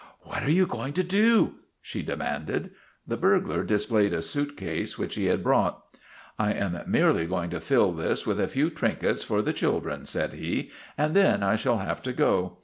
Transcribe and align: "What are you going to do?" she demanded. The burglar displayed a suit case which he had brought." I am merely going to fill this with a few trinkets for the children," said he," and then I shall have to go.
"What 0.31 0.41
are 0.41 0.49
you 0.51 0.65
going 0.65 0.93
to 0.93 1.03
do?" 1.03 1.57
she 1.83 2.01
demanded. 2.01 2.71
The 3.05 3.17
burglar 3.17 3.63
displayed 3.63 4.13
a 4.13 4.21
suit 4.23 4.57
case 4.57 4.97
which 4.97 5.13
he 5.13 5.25
had 5.25 5.43
brought." 5.43 5.95
I 6.39 6.53
am 6.53 6.75
merely 6.87 7.27
going 7.27 7.51
to 7.51 7.61
fill 7.61 7.91
this 7.91 8.25
with 8.25 8.39
a 8.39 8.47
few 8.47 8.71
trinkets 8.71 9.23
for 9.23 9.43
the 9.43 9.53
children," 9.53 10.07
said 10.07 10.33
he," 10.33 10.71
and 10.97 11.15
then 11.15 11.43
I 11.43 11.55
shall 11.55 11.77
have 11.77 12.01
to 12.01 12.13
go. 12.13 12.57